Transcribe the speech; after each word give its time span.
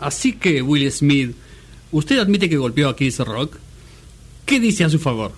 Así 0.00 0.32
que, 0.32 0.62
Will 0.62 0.90
Smith, 0.90 1.36
¿usted 1.92 2.18
admite 2.18 2.48
que 2.48 2.56
golpeó 2.56 2.88
a 2.88 2.96
Chris 2.96 3.18
Rock? 3.18 3.58
¿Qué 4.46 4.58
dice 4.58 4.84
a 4.84 4.88
su 4.88 4.98
favor? 4.98 5.32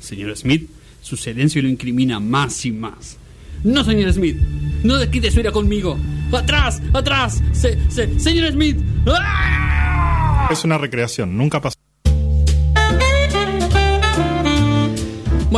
Señor 0.00 0.36
Smith, 0.36 0.70
su 1.02 1.16
silencio 1.16 1.60
lo 1.60 1.68
incrimina 1.68 2.20
más 2.20 2.64
y 2.64 2.72
más. 2.72 3.18
No, 3.64 3.84
señor 3.84 4.12
Smith, 4.12 4.36
no 4.82 4.96
desquite 4.96 5.30
su 5.30 5.40
ira 5.40 5.52
conmigo. 5.52 5.98
¡Atrás! 6.32 6.80
¡Atrás! 6.94 7.42
Se, 7.52 7.90
se, 7.90 8.18
¡Señor 8.18 8.52
Smith! 8.52 8.78
¡Ah! 9.06 10.48
Es 10.50 10.64
una 10.64 10.78
recreación, 10.78 11.36
nunca 11.36 11.60
pasó. 11.60 11.79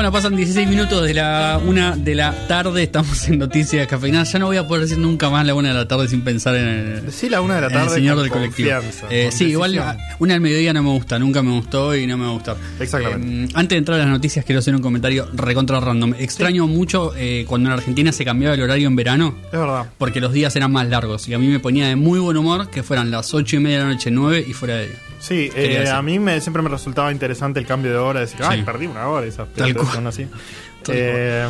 Bueno, 0.02 0.14
pasan 0.14 0.34
16 0.34 0.68
minutos 0.68 1.04
de 1.04 1.14
la 1.14 1.60
una 1.64 1.94
de 1.94 2.16
la 2.16 2.48
tarde, 2.48 2.82
estamos 2.82 3.28
en 3.28 3.38
Noticias 3.38 3.86
Cafeinadas. 3.86 4.32
Ya 4.32 4.40
no 4.40 4.46
voy 4.46 4.56
a 4.56 4.66
poder 4.66 4.82
decir 4.82 4.98
nunca 4.98 5.30
más 5.30 5.46
la 5.46 5.54
una 5.54 5.68
de 5.68 5.74
la 5.74 5.86
tarde 5.86 6.08
sin 6.08 6.22
pensar 6.22 6.56
en 6.56 6.66
el, 6.66 7.12
Sí, 7.12 7.28
la 7.28 7.40
una 7.40 7.54
de 7.54 7.60
la 7.60 7.66
el 7.68 7.72
tarde. 7.72 7.94
señor 7.94 8.18
del 8.20 8.28
colectivo. 8.28 8.68
Eh, 9.10 9.28
sí, 9.30 9.44
igual 9.44 9.80
una 10.18 10.32
del 10.32 10.40
mediodía 10.40 10.72
no 10.72 10.82
me 10.82 10.88
gusta, 10.90 11.20
nunca 11.20 11.40
me 11.44 11.52
gustó 11.52 11.94
y 11.94 12.08
no 12.08 12.18
me 12.18 12.24
va 12.24 12.30
a 12.30 12.32
gustar. 12.32 12.56
Exactamente. 12.80 13.44
Eh, 13.44 13.48
antes 13.54 13.76
de 13.76 13.78
entrar 13.78 14.00
a 14.00 14.02
las 14.02 14.10
noticias, 14.10 14.44
quiero 14.44 14.58
hacer 14.58 14.74
un 14.74 14.82
comentario 14.82 15.28
recontra 15.34 15.78
random. 15.78 16.14
Extraño 16.18 16.66
mucho 16.66 17.12
eh, 17.16 17.44
cuando 17.46 17.68
en 17.68 17.74
Argentina 17.74 18.10
se 18.10 18.24
cambiaba 18.24 18.56
el 18.56 18.62
horario 18.62 18.88
en 18.88 18.96
verano. 18.96 19.36
Es 19.52 19.52
verdad. 19.60 19.86
Porque 19.98 20.20
los 20.20 20.32
días 20.32 20.56
eran 20.56 20.72
más 20.72 20.88
largos 20.88 21.28
y 21.28 21.34
a 21.34 21.38
mí 21.38 21.46
me 21.46 21.60
ponía 21.60 21.86
de 21.86 21.94
muy 21.94 22.18
buen 22.18 22.36
humor 22.36 22.68
que 22.70 22.82
fueran 22.82 23.12
las 23.12 23.32
8 23.34 23.54
y 23.54 23.58
media 23.60 23.78
de 23.78 23.84
la 23.84 23.90
noche, 23.92 24.10
9 24.10 24.46
y 24.48 24.52
fuera 24.52 24.78
de. 24.78 25.11
Sí, 25.22 25.50
eh, 25.54 25.88
a 25.88 26.02
mí 26.02 26.18
me, 26.18 26.40
siempre 26.40 26.62
me 26.64 26.68
resultaba 26.68 27.12
interesante 27.12 27.60
el 27.60 27.66
cambio 27.66 27.92
de 27.92 27.96
hora, 27.96 28.18
decir, 28.20 28.40
ay, 28.42 28.62
perdí 28.64 28.86
una 28.86 29.06
hora, 29.06 29.24
esas 29.24 29.48
Tal 29.52 29.72
cual. 29.72 29.86
son 29.86 30.06
así. 30.08 30.26
Tal 30.82 30.94
Eh, 30.98 31.48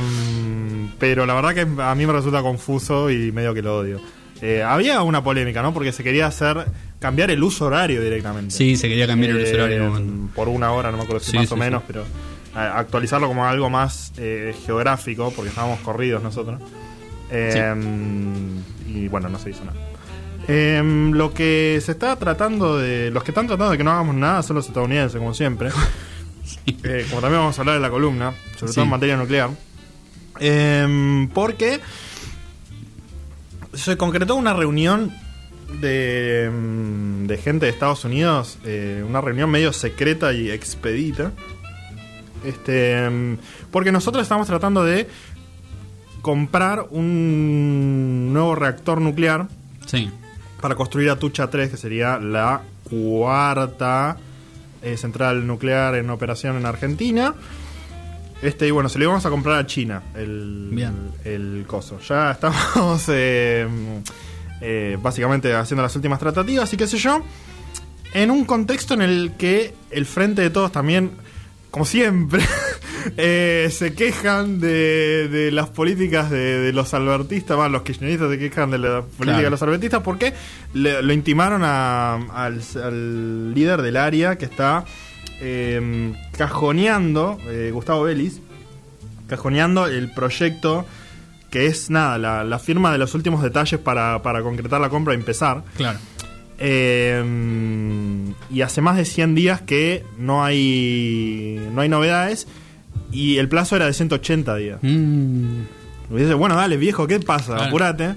pero 0.99 1.25
la 1.25 1.33
verdad 1.33 1.55
que 1.55 1.63
a 1.83 1.95
mí 1.95 2.07
me 2.07 2.13
resulta 2.13 2.43
confuso 2.43 3.11
y 3.11 3.33
medio 3.33 3.55
que 3.55 3.63
lo 3.63 3.79
odio. 3.79 3.99
Eh, 4.43 4.63
había 4.63 5.01
una 5.03 5.25
polémica, 5.25 5.63
¿no? 5.63 5.73
Porque 5.73 5.91
se 5.93 6.05
quería 6.05 6.27
hacer 6.27 6.67
cambiar 6.99 7.31
el 7.31 7.43
uso 7.43 7.65
horario 7.65 8.03
directamente. 8.03 8.55
Sí, 8.55 8.77
se 8.77 8.89
quería 8.89 9.07
cambiar 9.07 9.31
el 9.31 9.43
uso 9.43 9.55
horario 9.55 9.85
momento. 9.85 10.35
Por 10.35 10.49
una 10.49 10.73
hora, 10.73 10.91
no 10.91 10.99
me 10.99 11.05
acuerdo 11.05 11.21
si 11.25 11.31
Sí, 11.31 11.37
más 11.39 11.49
sí, 11.49 11.55
o 11.55 11.57
menos, 11.57 11.83
pero 11.87 12.05
actualizarlo 12.55 13.27
como 13.27 13.47
algo 13.47 13.71
más 13.71 14.13
eh, 14.19 14.55
geográfico, 14.67 15.33
porque 15.35 15.49
estábamos 15.49 15.81
corridos 15.81 16.23
nosotros. 16.23 16.61
Eh, 17.31 17.75
Y 18.87 19.09
bueno, 19.09 19.31
no 19.31 19.39
se 19.39 19.49
hizo 19.51 19.65
nada. 19.65 19.79
Eh, 20.49 20.83
lo 21.13 21.33
que 21.33 21.81
se 21.85 21.93
está 21.93 22.17
tratando 22.17 22.79
de. 22.79 23.11
Los 23.11 23.23
que 23.25 23.31
están 23.31 23.47
tratando 23.47 23.71
de 23.71 23.79
que 23.79 23.85
no 23.85 23.93
hagamos 23.93 24.15
nada 24.17 24.43
son 24.43 24.57
los 24.57 24.67
estadounidenses, 24.67 25.19
como 25.19 25.35
siempre. 25.35 25.71
Eh, 26.67 27.07
como 27.09 27.21
también 27.23 27.41
vamos 27.41 27.57
a 27.57 27.63
hablar 27.63 27.77
de 27.77 27.81
la 27.81 27.89
columna, 27.89 28.35
sobre 28.59 28.73
Sí. 28.73 28.75
todo 28.75 28.85
en 28.85 28.91
materia 28.91 29.17
nuclear. 29.17 29.51
Eh, 30.41 31.29
porque 31.33 31.79
se 33.73 33.97
concretó 33.97 34.35
una 34.35 34.53
reunión 34.53 35.13
de, 35.81 36.51
mm, 36.53 37.27
de 37.27 37.39
gente 37.39 37.67
de 37.67 37.73
Estados 37.73 38.05
Unidos, 38.05 38.59
eh, 38.65 39.05
una 39.09 39.21
reunión 39.21 39.51
medio 39.51 39.73
secreta 39.73 40.33
y 40.33 40.51
expedita. 40.51 41.31
Este, 42.45 43.09
porque 43.71 43.93
nosotros 43.93 44.23
estamos 44.25 44.49
tratando 44.49 44.85
de 44.85 45.09
comprar 46.23 46.87
un 46.91 48.33
nuevo 48.33 48.57
reactor 48.57 49.01
nuclear 49.01 49.47
Sí. 49.87 50.11
Para 50.63 50.77
construir 50.77 51.11
Atucha 51.11 51.51
3, 51.51 51.71
que 51.71 51.77
sería 51.77 52.19
la 52.19 52.63
cuarta 52.89 54.17
eh, 54.81 54.97
central 54.97 55.45
nuclear 55.45 55.97
en 55.97 56.09
operación 56.09 56.57
en 56.57 56.65
Argentina. 56.65 57.35
Este, 58.41 58.69
y 58.69 58.71
bueno, 58.71 58.89
se 58.89 58.99
lo 58.99 59.05
íbamos 59.05 59.27
a 59.27 59.31
comprar 59.31 59.59
a 59.59 59.67
China, 59.67 60.03
el, 60.15 60.71
Bien. 60.73 61.11
el 61.25 61.65
coso. 61.67 61.99
Ya 62.09 62.31
estamos 62.33 63.05
eh, 63.09 63.67
eh, 64.61 64.97
básicamente 65.03 65.53
haciendo 65.53 65.83
las 65.83 65.95
últimas 65.97 66.21
tratativas 66.21 66.73
y 66.73 66.77
qué 66.77 66.87
sé 66.87 66.97
yo. 66.97 67.23
En 68.15 68.31
un 68.31 68.45
contexto 68.45 68.95
en 68.95 69.03
el 69.03 69.33
que 69.37 69.75
el 69.91 70.07
frente 70.07 70.43
de 70.43 70.51
todos 70.51 70.71
también, 70.71 71.11
como 71.73 71.85
siempre, 71.85 72.41
eh, 73.17 73.69
se 73.71 73.95
quejan 73.95 74.61
de, 74.61 75.29
de 75.29 75.51
las 75.53 75.69
políticas 75.69 76.31
de, 76.31 76.59
de 76.61 76.73
los 76.73 76.93
albertistas, 76.95 77.57
bueno, 77.57 77.71
los 77.71 77.83
kirchneristas 77.83 78.31
se 78.31 78.39
quejan 78.39 78.71
de 78.71 78.79
la 78.79 79.01
política 79.03 79.25
Claro. 79.25 79.43
de 79.45 79.51
los 79.51 79.63
albertistas 79.63 80.03
porque 80.03 80.33
le- 80.75 81.03
lo 81.03 81.13
intimaron 81.13 81.63
a- 81.65 82.15
al, 82.35 82.61
al 82.83 83.55
líder 83.55 83.83
del 83.83 83.97
área 83.97 84.37
que 84.37 84.45
está 84.45 84.85
eh, 85.41 86.13
cajoneando, 86.37 87.39
eh, 87.49 87.71
Gustavo 87.73 88.05
Vélez, 88.05 88.41
cajoneando 89.29 89.87
el 89.87 90.11
proyecto 90.13 90.85
que 91.51 91.67
es 91.67 91.91
nada, 91.91 92.17
la, 92.19 92.45
la 92.45 92.59
firma 92.59 92.93
de 92.93 92.99
los 92.99 93.15
últimos 93.15 93.43
detalles 93.43 93.79
para, 93.81 94.23
para 94.23 94.43
concretar 94.43 94.81
la 94.81 94.89
compra 94.89 95.13
y 95.15 95.17
empezar. 95.17 95.63
Claro. 95.77 95.99
Eh, 96.59 97.23
y 98.51 98.61
hace 98.63 98.81
más 98.81 98.97
de 98.97 99.05
100 99.05 99.35
días 99.35 99.61
que 99.63 100.05
no 100.17 100.45
hay 100.45 101.61
no 101.75 101.81
hay 101.81 101.89
novedades 101.89 102.47
y 103.13 103.37
el 103.39 103.49
plazo 103.49 103.77
era 103.77 103.87
de 103.87 103.93
180 103.93 104.57
días. 104.57 104.79
Mm, 104.83 105.61
Y 106.11 106.15
dice, 106.17 106.35
bueno, 106.35 106.57
dale, 106.57 106.77
viejo, 106.77 107.07
¿qué 107.07 107.21
pasa? 107.21 107.55
Claro. 107.55 107.63
Apurate. 107.65 108.15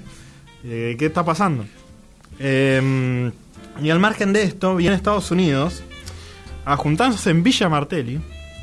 Eh, 0.63 0.95
¿Qué 0.97 1.05
está 1.05 1.23
pasando? 1.23 1.65
Eh, 2.39 3.31
y 3.81 3.89
al 3.89 3.99
margen 3.99 4.33
de 4.33 4.43
esto, 4.43 4.75
viene 4.75 4.95
Estados 4.95 5.29
Unidos 5.31 5.83
a 6.65 6.75
juntarse 6.77 7.29
en 7.29 7.43
Villa 7.43 7.69
Martelli, 7.69 8.19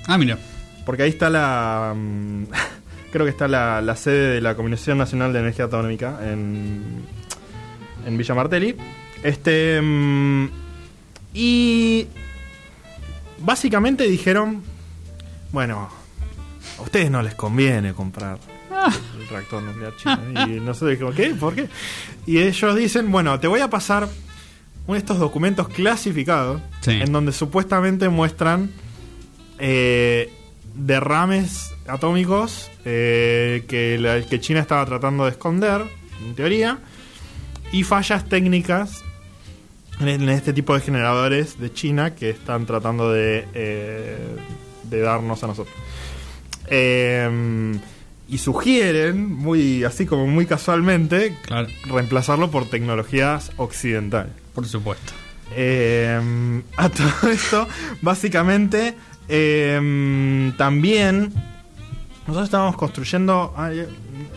Ah, 0.07 0.19
mira. 0.19 0.37
porque 0.85 1.05
ahí 1.05 1.11
está 1.11 1.31
la... 1.31 1.95
mm, 1.97 2.45
creo 3.13 3.25
que 3.27 3.31
está 3.31 3.47
la, 3.47 3.81
la 3.81 3.95
sede 3.95 4.35
de 4.35 4.41
la 4.41 4.55
Comisión 4.57 4.99
Nacional 4.99 5.33
de 5.33 5.39
Energía 5.41 5.67
Atómica 5.67 6.19
en, 6.23 6.83
en 8.07 8.17
Villa 8.19 8.35
Martelli. 8.35 8.75
Este... 9.23 9.81
mm, 9.81 10.49
y... 11.35 12.07
Básicamente 13.39 14.05
dijeron, 14.05 14.63
bueno, 15.51 15.89
a 16.83 16.85
ustedes 16.85 17.11
no 17.11 17.23
les 17.23 17.35
conviene 17.35 17.93
comprar 17.95 18.39
el 19.21 19.29
reactor 19.29 19.63
nuclear 19.63 19.95
chino. 19.97 20.19
Y 20.49 20.61
nosotros 20.61 20.91
dijimos, 20.91 21.15
¿qué? 21.15 21.31
¿Por 21.35 21.55
qué? 21.55 21.69
Y 22.27 22.39
ellos 22.39 22.77
dicen, 22.77 23.11
bueno, 23.13 23.39
te 23.41 23.47
voy 23.47 23.61
a 23.61 23.71
pasar 23.71 24.09
uno 24.87 24.95
de 24.95 24.99
estos 24.99 25.19
documentos 25.19 25.69
clasificados 25.69 26.61
Sí. 26.81 26.91
en 26.93 27.13
donde 27.13 27.33
supuestamente 27.33 28.09
muestran 28.09 28.71
eh, 29.59 30.33
derrames 30.75 31.73
atómicos 31.87 32.71
eh, 32.85 33.65
que, 33.69 33.99
la- 33.99 34.23
que 34.23 34.41
China 34.41 34.61
estaba 34.61 34.85
tratando 34.87 35.25
de 35.25 35.31
esconder, 35.31 35.83
en 36.27 36.35
teoría, 36.35 36.79
y 37.73 37.85
fallas 37.85 38.29
técnicas 38.29 39.03
en, 40.01 40.09
en 40.09 40.29
este 40.31 40.53
tipo 40.53 40.75
de 40.75 40.81
generadores 40.81 41.61
de 41.61 41.73
China 41.73 42.15
que 42.17 42.31
están 42.31 42.67
tratando 42.67 43.13
de, 43.13 43.47
eh, 43.55 44.17
de 44.85 45.01
darnos 45.01 45.45
a 45.45 45.47
nosotros. 45.47 45.75
Eh, 46.75 47.79
y 48.29 48.39
sugieren, 48.39 49.31
muy 49.31 49.85
así 49.85 50.07
como 50.07 50.27
muy 50.27 50.47
casualmente, 50.47 51.37
Claro. 51.45 51.69
reemplazarlo 51.85 52.51
por 52.51 52.65
tecnologías 52.71 53.53
occidentales. 53.59 54.33
Por 54.55 54.67
supuesto. 54.67 55.13
Eh, 55.55 56.19
a 56.79 56.89
todo 56.89 57.31
esto, 57.31 57.69
básicamente, 58.01 58.95
eh, 59.29 60.51
también 60.57 61.31
nosotros 62.27 62.45
estábamos 62.45 62.77
construyendo 62.77 63.55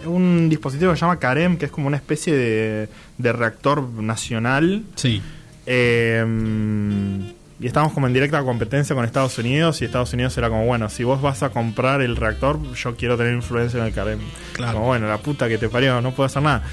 un 0.05 0.49
dispositivo 0.49 0.91
que 0.91 0.97
se 0.97 1.01
llama 1.01 1.17
CAREM, 1.19 1.55
que 1.57 1.65
es 1.67 1.71
como 1.71 1.87
una 1.87 1.97
especie 1.97 2.33
de, 2.33 2.89
de 3.17 3.31
reactor 3.31 3.81
nacional. 3.93 4.83
Sí. 4.95 5.21
Eh, 5.65 7.33
y 7.59 7.67
estábamos 7.67 7.93
como 7.93 8.07
en 8.07 8.13
directa 8.13 8.43
competencia 8.43 8.95
con 8.95 9.05
Estados 9.05 9.37
Unidos 9.37 9.81
y 9.81 9.85
Estados 9.85 10.11
Unidos 10.13 10.37
era 10.37 10.49
como, 10.49 10.65
bueno, 10.65 10.89
si 10.89 11.03
vos 11.03 11.21
vas 11.21 11.41
a 11.43 11.49
comprar 11.49 12.01
el 12.01 12.15
reactor, 12.15 12.59
yo 12.73 12.95
quiero 12.95 13.17
tener 13.17 13.33
influencia 13.33 13.79
en 13.79 13.85
el 13.85 13.93
CAREM. 13.93 14.19
Claro. 14.53 14.73
Como, 14.73 14.85
bueno, 14.87 15.07
la 15.07 15.17
puta 15.19 15.47
que 15.47 15.57
te 15.57 15.69
parió, 15.69 16.01
no 16.01 16.11
puedo 16.11 16.25
hacer 16.27 16.41
nada. 16.43 16.63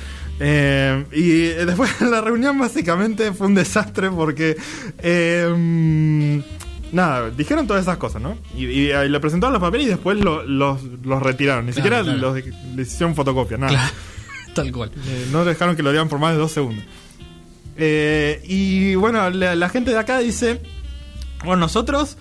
Eh, 0.41 1.05
y 1.13 1.65
después 1.65 2.01
la 2.01 2.21
reunión 2.21 2.59
básicamente 2.59 3.33
fue 3.33 3.47
un 3.47 3.55
desastre 3.55 4.11
porque... 4.11 4.57
eh, 4.99 6.43
Nada, 6.93 7.31
dijeron 7.31 7.67
todas 7.67 7.83
esas 7.85 7.97
cosas, 7.97 8.21
¿no? 8.21 8.37
Y, 8.55 8.67
y, 8.67 8.93
y 8.93 9.09
le 9.09 9.19
presentaron 9.19 9.55
los 9.55 9.63
papeles 9.63 9.87
y 9.87 9.89
después 9.91 10.19
lo- 10.19 10.43
los, 10.43 10.83
los 11.03 11.23
retiraron. 11.23 11.65
Ni 11.65 11.73
Claro, 11.73 11.85
siquiera 11.87 12.03
claro. 12.03 12.19
los 12.19 12.45
les 12.77 12.93
hicieron 12.93 13.15
fotocopia, 13.15 13.57
nada. 13.57 13.73
Claro. 13.73 13.93
Tal 14.55 14.71
cual. 14.73 14.91
Eh, 15.07 15.29
no 15.33 15.43
dejaron 15.47 15.75
que 15.75 15.83
lo 15.83 15.91
dieran 15.91 16.11
por 16.11 16.19
más 16.19 16.33
de 16.35 16.39
dos 16.39 16.53
segundos. 16.53 16.85
Eh, 17.77 18.43
y 18.47 18.95
bueno, 18.97 19.31
la, 19.31 19.55
la 19.55 19.69
gente 19.69 19.91
de 19.93 19.99
acá 19.99 20.19
dice: 20.19 20.61
Bueno, 21.45 21.61
nosotros 21.61 22.17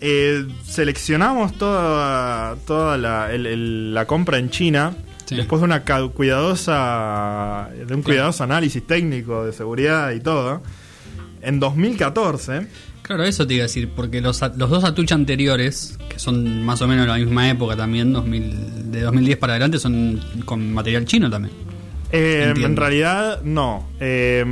eh, 0.00 0.46
seleccionamos 0.64 1.56
toda, 1.58 2.56
toda 2.66 2.96
la, 2.98 3.32
el- 3.32 3.46
el- 3.46 3.94
la 3.94 4.06
compra 4.06 4.38
en 4.38 4.50
China 4.50 4.94
Sí. 5.26 5.36
después 5.36 5.60
de 5.60 5.66
una 5.66 5.84
cuidadosa 6.14 7.68
de 7.86 7.94
un 7.94 8.02
cuidadoso 8.02 8.44
análisis 8.44 8.86
técnico 8.86 9.44
de 9.44 9.52
seguridad 9.52 10.10
y 10.12 10.20
todo. 10.20 10.62
En 11.42 11.60
2014, 11.60 12.66
Claro, 13.02 13.24
eso 13.24 13.46
te 13.46 13.54
iba 13.54 13.62
a 13.62 13.66
decir, 13.68 13.88
porque 13.94 14.20
los, 14.20 14.40
los 14.56 14.68
dos 14.70 14.84
Atucha 14.84 15.14
anteriores, 15.14 15.98
que 16.10 16.18
son 16.18 16.62
más 16.64 16.82
o 16.82 16.88
menos 16.88 17.06
la 17.06 17.16
misma 17.16 17.48
época 17.48 17.74
también, 17.76 18.12
2000, 18.12 18.90
de 18.92 19.00
2010 19.02 19.38
para 19.38 19.54
adelante, 19.54 19.78
son 19.78 20.20
con 20.44 20.72
material 20.74 21.04
chino 21.06 21.30
también. 21.30 21.54
Eh, 22.12 22.54
en 22.56 22.76
realidad, 22.76 23.42
no. 23.42 23.86
Eh, 24.00 24.44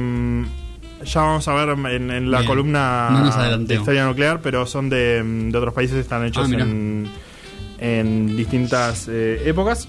ya 1.04 1.20
vamos 1.20 1.46
a 1.48 1.54
ver 1.54 1.68
en, 1.94 2.10
en 2.10 2.30
la 2.30 2.38
Bien. 2.38 2.48
columna 2.48 3.08
No 3.10 3.58
de 3.66 3.74
historia 3.74 4.06
nuclear, 4.06 4.40
pero 4.42 4.66
son 4.66 4.88
de, 4.88 5.22
de 5.22 5.56
otros 5.56 5.74
países, 5.74 5.96
están 5.98 6.24
hechos 6.24 6.50
Ah, 6.52 6.56
en, 6.60 7.08
en 7.78 8.36
distintas 8.36 9.06
eh, 9.08 9.42
épocas. 9.46 9.88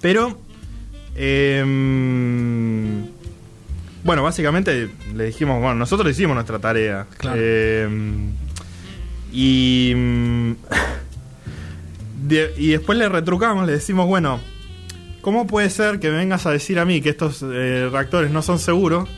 Pero, 0.00 0.38
bueno, 4.04 4.22
básicamente 4.22 4.88
le 5.14 5.24
dijimos, 5.24 5.58
bueno, 5.60 5.74
nosotros 5.74 6.10
hicimos 6.12 6.34
nuestra 6.34 6.58
tarea. 6.60 7.06
Claro. 7.18 7.36
Y, 9.32 9.92
de- 12.26 12.54
y 12.56 12.68
después 12.68 12.98
le 12.98 13.08
retrucamos, 13.08 13.66
le 13.66 13.72
decimos, 13.72 14.06
bueno, 14.06 14.40
¿cómo 15.26 15.44
puede 15.48 15.70
ser 15.70 15.98
que 15.98 16.08
me 16.08 16.18
vengas 16.18 16.46
a 16.46 16.52
decir 16.52 16.78
a 16.78 16.84
mí 16.84 17.00
que 17.00 17.08
estos 17.08 17.42
eh, 17.42 17.88
reactores 17.90 18.30
no 18.30 18.42
son 18.42 18.60
seguros 18.60 19.08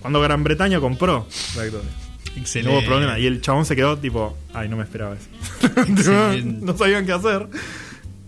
cuando 0.00 0.20
Gran 0.20 0.42
Bretaña 0.42 0.80
compró 0.80 1.28
reactores? 1.54 1.86
No 2.34 2.40
Excelente. 2.40 2.76
hubo 2.76 2.84
problema. 2.84 3.20
Y 3.20 3.26
el 3.28 3.40
chabón 3.40 3.64
se 3.64 3.76
quedó 3.76 3.96
tipo, 3.96 4.36
ay, 4.52 4.68
no 4.68 4.76
me 4.76 4.82
esperaba 4.82 5.14
eso. 5.14 5.28
No 6.44 6.76
sabían 6.76 7.06
qué 7.06 7.12
hacer. 7.12 7.46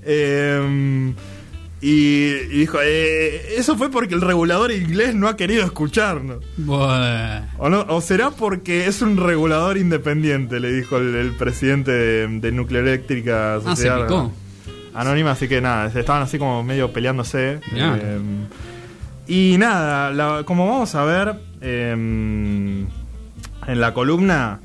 Eh, 0.04 1.12
y, 1.80 1.88
y 1.88 2.58
dijo, 2.60 2.78
eh, 2.80 3.56
eso 3.58 3.76
fue 3.76 3.90
porque 3.90 4.14
el 4.14 4.20
regulador 4.20 4.70
inglés 4.70 5.16
no 5.16 5.26
ha 5.26 5.36
querido 5.36 5.64
escucharnos. 5.64 6.44
O, 7.58 7.68
no, 7.68 7.86
o 7.88 8.00
será 8.00 8.30
porque 8.30 8.86
es 8.86 9.02
un 9.02 9.16
regulador 9.16 9.78
independiente, 9.78 10.60
le 10.60 10.72
dijo 10.72 10.98
el, 10.98 11.16
el 11.16 11.32
presidente 11.32 11.90
de, 11.90 12.28
de 12.38 12.52
Nuclear 12.52 12.86
Eléctrica 12.86 13.56
Ah, 13.56 13.60
se 13.60 13.66
Sociedad 13.70 14.02
picó. 14.06 14.32
Anónima, 14.96 15.32
así 15.32 15.46
que 15.48 15.60
nada, 15.60 15.86
estaban 15.86 16.22
así 16.22 16.38
como 16.38 16.62
medio 16.62 16.92
peleándose. 16.92 17.60
Eh, 17.74 18.18
y 19.28 19.56
nada, 19.58 20.10
la- 20.10 20.42
como 20.44 20.66
vamos 20.68 20.94
a 20.94 21.04
ver 21.04 21.34
eh, 21.60 21.90
en 21.92 23.80
la 23.80 23.92
columna, 23.94 24.60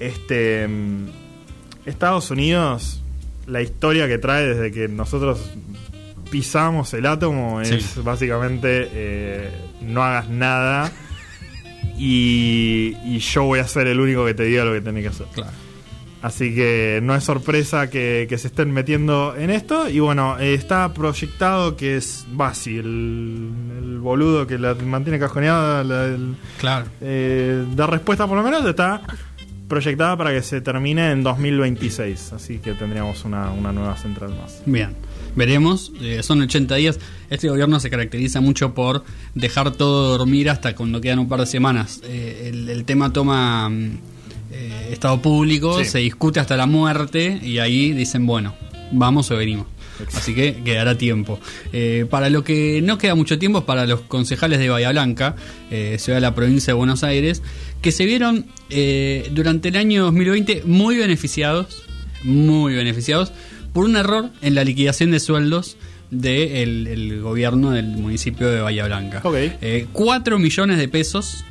este 0.00 0.66
mm, 0.68 1.06
Estados 1.86 2.30
Unidos, 2.30 3.02
la 3.46 3.60
historia 3.62 4.08
que 4.08 4.18
trae 4.18 4.46
desde 4.46 4.72
que 4.72 4.88
nosotros 4.88 5.50
pisamos 6.30 6.92
el 6.94 7.06
átomo 7.06 7.60
es 7.60 7.68
Sí. 7.68 8.00
básicamente 8.02 8.88
eh, 8.92 9.50
no 9.82 10.02
hagas 10.02 10.28
nada 10.30 10.90
y, 11.96 12.96
y 13.04 13.18
yo 13.18 13.44
voy 13.44 13.60
a 13.60 13.68
ser 13.68 13.86
el 13.86 14.00
único 14.00 14.24
que 14.24 14.34
te 14.34 14.44
diga 14.44 14.64
lo 14.64 14.72
que 14.72 14.80
tenés 14.80 15.02
que 15.02 15.08
hacer. 15.10 15.26
Claro. 15.34 15.52
Así 16.24 16.54
que 16.54 17.00
no 17.02 17.14
es 17.14 17.22
sorpresa 17.22 17.90
que, 17.90 18.24
que 18.30 18.38
se 18.38 18.46
estén 18.46 18.70
metiendo 18.72 19.34
en 19.36 19.50
esto. 19.50 19.90
Y 19.90 20.00
bueno, 20.00 20.38
eh, 20.38 20.54
está 20.54 20.94
proyectado 20.94 21.76
que 21.76 21.98
es 21.98 22.24
Basi, 22.32 22.78
el, 22.78 23.50
el 23.78 23.98
boludo 23.98 24.46
que 24.46 24.56
la 24.58 24.74
mantiene 24.74 25.18
cajoneada, 25.18 25.84
la, 25.84 26.04
el- 26.06 26.34
Claro. 26.58 26.86
eh, 27.02 27.66
da 27.76 27.86
respuesta 27.86 28.26
por 28.26 28.38
lo 28.38 28.42
menos, 28.42 28.64
está 28.64 29.02
proyectada 29.68 30.16
para 30.16 30.32
que 30.32 30.42
se 30.42 30.62
termine 30.62 31.10
en 31.10 31.22
2026. 31.22 32.32
Así 32.32 32.58
que 32.58 32.72
tendríamos 32.72 33.22
una, 33.26 33.50
una 33.50 33.72
nueva 33.72 33.94
central 33.98 34.30
más. 34.40 34.62
Bien, 34.64 34.94
veremos. 35.36 35.92
Eh, 36.00 36.22
son 36.22 36.40
80 36.40 36.74
días. 36.76 36.98
Este 37.28 37.50
gobierno 37.50 37.80
se 37.80 37.90
caracteriza 37.90 38.40
mucho 38.40 38.72
por 38.72 39.04
dejar 39.34 39.72
todo 39.72 40.16
dormir 40.16 40.48
hasta 40.48 40.74
cuando 40.74 41.02
quedan 41.02 41.18
un 41.18 41.28
par 41.28 41.40
de 41.40 41.46
semanas. 41.46 42.00
Eh, 42.04 42.50
el, 42.52 42.68
el 42.70 42.84
tema 42.86 43.12
toma 43.12 43.68
mm, 43.68 43.98
eh, 44.54 44.88
estado 44.92 45.20
público, 45.20 45.78
Sí. 45.80 45.84
se 45.84 45.98
discute 45.98 46.40
hasta 46.40 46.56
la 46.56 46.66
muerte 46.66 47.38
y 47.42 47.58
ahí 47.58 47.92
dicen, 47.92 48.26
bueno, 48.26 48.54
vamos 48.92 49.30
o 49.30 49.36
venimos. 49.36 49.66
Así 50.12 50.34
que 50.34 50.56
quedará 50.64 50.98
tiempo. 50.98 51.38
Eh, 51.72 52.04
para 52.10 52.28
lo 52.28 52.42
que 52.42 52.80
no 52.82 52.98
queda 52.98 53.14
mucho 53.14 53.38
tiempo 53.38 53.58
es 53.60 53.64
para 53.64 53.86
los 53.86 54.00
concejales 54.00 54.58
de 54.58 54.68
Bahía 54.68 54.90
Blanca, 54.90 55.36
eh, 55.70 55.96
ciudad 56.00 56.16
de 56.16 56.20
la 56.22 56.34
provincia 56.34 56.72
de 56.72 56.76
Buenos 56.76 57.04
Aires, 57.04 57.42
que 57.80 57.92
se 57.92 58.04
vieron 58.04 58.46
eh, 58.70 59.28
durante 59.32 59.68
el 59.68 59.76
año 59.76 60.02
2020 60.04 60.62
muy 60.66 60.96
beneficiados, 60.96 61.84
muy 62.24 62.74
beneficiados, 62.74 63.32
por 63.72 63.84
un 63.84 63.96
error 63.96 64.30
en 64.42 64.54
la 64.56 64.64
liquidación 64.64 65.10
de 65.12 65.20
sueldos 65.20 65.76
del 66.10 66.86
el 66.88 67.20
gobierno 67.22 67.70
del 67.70 67.86
municipio 67.86 68.48
de 68.50 68.60
Bahía 68.60 68.86
Blanca. 68.86 69.20
Ok. 69.22 69.36
Eh, 69.62 69.86
4 69.92 70.38
millones 70.40 70.78
de 70.78 70.88
pesos 70.88 71.44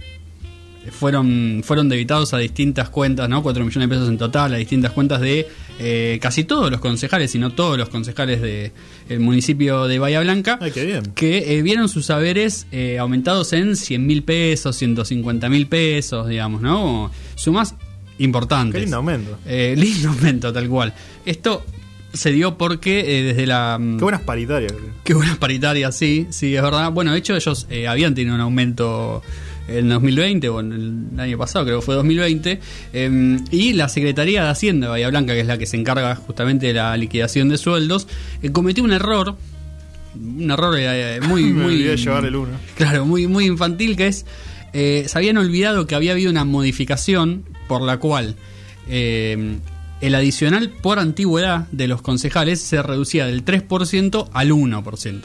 fueron, 0.91 1.61
fueron 1.63 1.89
debitados 1.89 2.33
a 2.33 2.37
distintas 2.37 2.89
cuentas, 2.89 3.29
¿no? 3.29 3.41
4 3.43 3.63
millones 3.65 3.89
de 3.89 3.95
pesos 3.95 4.09
en 4.09 4.17
total, 4.17 4.53
a 4.53 4.57
distintas 4.57 4.91
cuentas 4.91 5.21
de 5.21 5.47
eh, 5.79 6.19
casi 6.21 6.43
todos 6.43 6.69
los 6.71 6.79
concejales, 6.79 7.31
si 7.31 7.39
no 7.39 7.51
todos 7.51 7.77
los 7.77 7.89
concejales 7.89 8.41
del 8.41 9.19
municipio 9.19 9.85
de 9.87 9.99
Bahía 9.99 10.19
Blanca, 10.21 10.59
Ay, 10.61 10.71
qué 10.71 10.85
bien. 10.85 11.03
que 11.15 11.57
eh, 11.57 11.61
vieron 11.61 11.89
sus 11.89 12.05
saberes 12.07 12.67
eh, 12.71 12.99
aumentados 12.99 13.53
en 13.53 13.75
100 13.75 14.05
mil 14.05 14.23
pesos, 14.23 14.75
150 14.75 15.49
mil 15.49 15.67
pesos, 15.67 16.27
digamos, 16.27 16.61
¿no? 16.61 17.11
Sumas 17.35 17.75
importantes. 18.19 18.73
Qué 18.75 18.81
lindo 18.81 18.97
aumento. 18.97 19.37
Eh, 19.45 19.73
lindo 19.77 20.09
aumento, 20.09 20.51
tal 20.53 20.67
cual. 20.69 20.93
Esto 21.25 21.65
se 22.13 22.31
dio 22.31 22.57
porque 22.59 23.19
eh, 23.19 23.23
desde 23.23 23.47
la... 23.47 23.79
mm, 23.79 23.97
Qué 23.97 24.03
buenas 24.03 24.21
paritarias. 24.21 24.73
Qué 25.03 25.13
buenas 25.15 25.37
paritarias, 25.37 25.95
sí, 25.97 26.27
sí, 26.29 26.55
es 26.55 26.61
verdad. 26.61 26.91
Bueno, 26.91 27.11
de 27.11 27.17
hecho 27.17 27.35
ellos 27.35 27.65
eh, 27.71 27.87
habían 27.87 28.13
tenido 28.13 28.35
un 28.35 28.41
aumento 28.41 29.23
en 29.67 29.89
2020 29.89 30.49
o 30.49 30.59
en 30.59 31.09
el 31.13 31.19
año 31.19 31.37
pasado, 31.37 31.65
creo 31.65 31.79
que 31.79 31.85
fue 31.85 31.95
2020, 31.95 32.59
eh, 32.93 33.37
y 33.51 33.73
la 33.73 33.89
Secretaría 33.89 34.43
de 34.43 34.49
Hacienda 34.49 34.87
de 34.87 34.91
Bahía 34.91 35.09
Blanca, 35.09 35.33
que 35.33 35.41
es 35.41 35.47
la 35.47 35.57
que 35.57 35.65
se 35.65 35.77
encarga 35.77 36.15
justamente 36.15 36.67
de 36.67 36.73
la 36.73 36.95
liquidación 36.97 37.49
de 37.49 37.57
sueldos, 37.57 38.07
eh, 38.41 38.51
cometió 38.51 38.83
un 38.83 38.93
error, 38.93 39.35
un 40.15 40.51
error 40.51 40.75
eh, 40.77 41.19
muy... 41.27 41.43
Me 41.53 41.63
muy 41.63 41.73
olvidé 41.73 41.91
de 41.91 41.97
llevar 41.97 42.25
el 42.25 42.35
uno. 42.35 42.51
Claro, 42.75 43.05
muy, 43.05 43.27
muy 43.27 43.45
infantil 43.45 43.95
que 43.95 44.07
es, 44.07 44.25
eh, 44.73 45.05
se 45.07 45.17
habían 45.17 45.37
olvidado 45.37 45.85
que 45.85 45.95
había 45.95 46.13
habido 46.13 46.31
una 46.31 46.45
modificación 46.45 47.45
por 47.67 47.83
la 47.83 47.97
cual 47.97 48.35
eh, 48.89 49.57
el 50.01 50.15
adicional 50.15 50.71
por 50.81 50.99
antigüedad 50.99 51.67
de 51.71 51.87
los 51.87 52.01
concejales 52.01 52.59
se 52.59 52.81
reducía 52.81 53.27
del 53.27 53.45
3% 53.45 54.29
al 54.33 54.51
1%. 54.51 55.21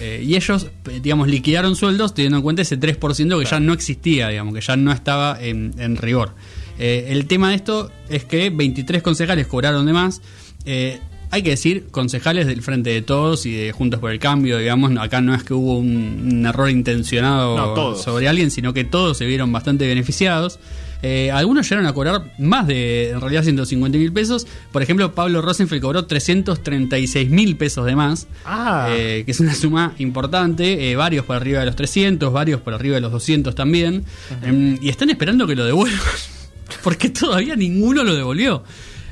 Eh, 0.00 0.22
y 0.24 0.36
ellos, 0.36 0.68
eh, 0.88 1.00
digamos, 1.02 1.28
liquidaron 1.28 1.76
sueldos 1.76 2.14
teniendo 2.14 2.38
en 2.38 2.42
cuenta 2.42 2.62
ese 2.62 2.78
3% 2.78 3.38
que 3.38 3.44
ya 3.44 3.60
no 3.60 3.72
existía, 3.72 4.28
digamos, 4.28 4.54
que 4.54 4.60
ya 4.60 4.76
no 4.76 4.92
estaba 4.92 5.38
en, 5.40 5.74
en 5.78 5.96
rigor. 5.96 6.34
Eh, 6.80 7.12
el 7.12 7.26
tema 7.26 7.50
de 7.50 7.56
esto 7.56 7.92
es 8.08 8.24
que 8.24 8.48
23 8.48 9.02
concejales 9.02 9.46
cobraron 9.46 9.84
de 9.84 9.92
más. 9.92 10.22
Eh, 10.64 10.98
hay 11.30 11.42
que 11.42 11.50
decir, 11.50 11.86
concejales 11.90 12.46
del 12.46 12.62
Frente 12.62 12.90
de 12.90 13.02
Todos 13.02 13.46
y 13.46 13.52
de 13.54 13.72
Juntos 13.72 14.00
por 14.00 14.10
el 14.10 14.18
Cambio, 14.18 14.58
digamos, 14.58 14.90
acá 14.98 15.20
no 15.20 15.34
es 15.34 15.42
que 15.44 15.54
hubo 15.54 15.78
un, 15.78 16.28
un 16.32 16.46
error 16.46 16.68
intencionado 16.70 17.56
No, 17.56 17.94
sobre 17.96 18.28
alguien, 18.28 18.50
sino 18.50 18.72
que 18.72 18.84
todos 18.84 19.16
se 19.18 19.26
vieron 19.26 19.52
bastante 19.52 19.86
beneficiados. 19.86 20.58
Eh, 21.02 21.30
algunos 21.30 21.66
llegaron 21.66 21.86
a 21.86 21.94
cobrar 21.94 22.34
más 22.38 22.66
de, 22.66 23.08
en 23.10 23.20
realidad, 23.22 23.42
150 23.42 23.96
mil 23.96 24.12
pesos. 24.12 24.46
Por 24.70 24.82
ejemplo, 24.82 25.14
Pablo 25.14 25.40
Rosenfeld 25.40 25.80
cobró 25.80 26.04
336 26.04 27.30
mil 27.30 27.56
pesos 27.56 27.86
de 27.86 27.96
más, 27.96 28.26
Ah. 28.44 28.88
eh, 28.90 29.22
que 29.24 29.30
es 29.32 29.40
una 29.40 29.54
suma 29.54 29.94
importante. 29.98 30.90
eh, 30.90 30.96
varios 30.96 31.24
por 31.24 31.36
arriba 31.36 31.60
de 31.60 31.66
los 31.66 31.76
300, 31.76 32.30
varios 32.32 32.60
por 32.60 32.74
arriba 32.74 32.96
de 32.96 33.00
los 33.00 33.12
200 33.12 33.54
también. 33.54 34.04
Em, 34.42 34.78
y 34.82 34.88
están 34.90 35.08
esperando 35.10 35.46
que 35.46 35.56
lo 35.56 35.64
devuelvan, 35.64 36.00
porque 36.84 37.08
todavía 37.08 37.56
ninguno 37.56 38.04
lo 38.04 38.14
devolvió. 38.14 38.62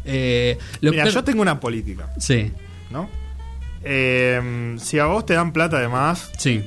Eh, 0.09 0.59
lo 0.81 0.91
Mira, 0.91 1.09
yo 1.09 1.23
tengo 1.23 1.43
una 1.43 1.61
política, 1.61 2.11
Sí, 2.19 2.50
¿no? 2.91 3.09
Eh, 3.85 4.77
si 4.79 4.99
a 4.99 5.07
vos 5.07 5.25
te 5.27 5.35
dan 5.35 5.53
plata 5.53 5.77
además, 5.79 6.31
sí. 6.38 6.62